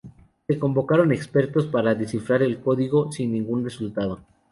[0.47, 4.21] Se convocaron expertos para descifrar el código, sin ningún resultado.